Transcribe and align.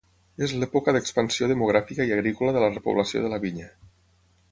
És 0.45 0.53
l'època 0.61 0.93
d'expansió 0.95 1.49
demogràfica 1.51 2.07
i 2.11 2.13
agrícola 2.15 2.55
de 2.57 2.63
la 2.67 2.71
repoblació 2.73 3.23
de 3.27 3.31
la 3.35 3.41
vinya. 3.45 3.69